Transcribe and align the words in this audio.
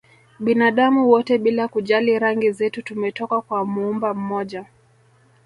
Binadamu 0.39 1.09
wote 1.09 1.37
bila 1.37 1.67
kujali 1.67 2.19
rangi 2.19 2.51
zetu 2.51 2.81
tumetoka 2.81 3.41
kwa 3.41 3.65
Muumba 3.65 4.13
mmoja 4.13 4.65